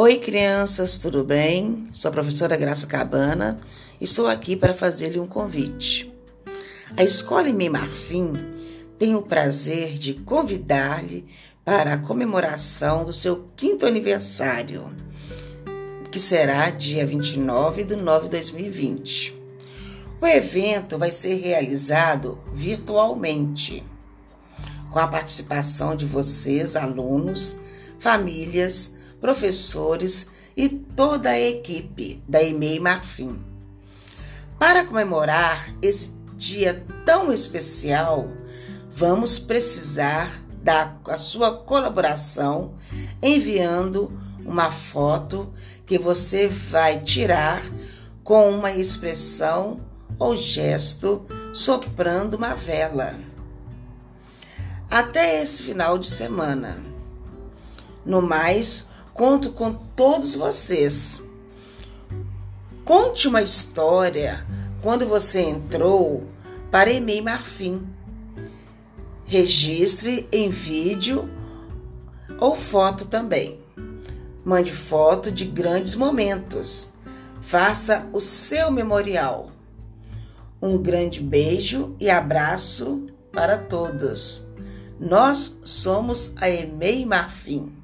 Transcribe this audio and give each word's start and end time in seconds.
Oi, 0.00 0.20
crianças, 0.20 0.96
tudo 0.96 1.24
bem? 1.24 1.82
Sou 1.90 2.08
a 2.08 2.12
professora 2.12 2.56
Graça 2.56 2.86
Cabana. 2.86 3.58
Estou 4.00 4.28
aqui 4.28 4.54
para 4.54 4.72
fazer-lhe 4.72 5.18
um 5.18 5.26
convite. 5.26 6.14
A 6.96 7.02
Escola 7.02 7.48
Emei 7.48 7.68
Marfim 7.68 8.32
tem 8.96 9.16
o 9.16 9.22
prazer 9.22 9.94
de 9.94 10.14
convidar-lhe 10.14 11.24
para 11.64 11.94
a 11.94 11.98
comemoração 11.98 13.04
do 13.04 13.12
seu 13.12 13.48
quinto 13.56 13.86
aniversário, 13.86 14.88
que 16.12 16.20
será 16.20 16.70
dia 16.70 17.04
29 17.04 17.82
de 17.82 17.96
nove 17.96 18.26
de 18.26 18.30
2020. 18.30 19.36
O 20.20 20.26
evento 20.28 20.96
vai 20.96 21.10
ser 21.10 21.40
realizado 21.40 22.38
virtualmente, 22.52 23.82
com 24.92 25.00
a 25.00 25.08
participação 25.08 25.96
de 25.96 26.06
vocês, 26.06 26.76
alunos, 26.76 27.58
famílias, 27.98 28.94
professores 29.20 30.30
e 30.56 30.68
toda 30.68 31.30
a 31.30 31.40
equipe 31.40 32.22
da 32.28 32.42
EMEI 32.42 32.80
Marfim. 32.80 33.38
Para 34.58 34.84
comemorar 34.84 35.72
esse 35.80 36.10
dia 36.36 36.84
tão 37.04 37.32
especial, 37.32 38.28
vamos 38.90 39.38
precisar 39.38 40.42
da 40.62 40.98
sua 41.16 41.56
colaboração 41.56 42.74
enviando 43.22 44.12
uma 44.44 44.70
foto 44.70 45.52
que 45.86 45.98
você 45.98 46.48
vai 46.48 47.00
tirar 47.00 47.62
com 48.24 48.50
uma 48.50 48.72
expressão 48.72 49.80
ou 50.18 50.36
gesto 50.36 51.24
soprando 51.52 52.36
uma 52.36 52.54
vela. 52.54 53.18
Até 54.90 55.42
esse 55.42 55.62
final 55.62 55.98
de 55.98 56.10
semana. 56.10 56.78
No 58.04 58.22
mais, 58.22 58.88
Conto 59.18 59.50
com 59.50 59.72
todos 59.72 60.36
vocês. 60.36 61.20
Conte 62.84 63.26
uma 63.26 63.42
história 63.42 64.46
quando 64.80 65.08
você 65.08 65.40
entrou 65.40 66.22
para 66.70 66.92
EMEI 66.92 67.20
Marfim. 67.20 67.84
Registre 69.26 70.28
em 70.30 70.50
vídeo 70.50 71.28
ou 72.38 72.54
foto 72.54 73.06
também. 73.06 73.58
Mande 74.44 74.72
foto 74.72 75.32
de 75.32 75.46
grandes 75.46 75.96
momentos. 75.96 76.92
Faça 77.40 78.06
o 78.12 78.20
seu 78.20 78.70
memorial. 78.70 79.50
Um 80.62 80.78
grande 80.78 81.20
beijo 81.20 81.96
e 81.98 82.08
abraço 82.08 83.08
para 83.32 83.58
todos. 83.58 84.46
Nós 85.00 85.58
somos 85.64 86.34
a 86.36 86.48
EMEI 86.48 87.04
Marfim. 87.04 87.77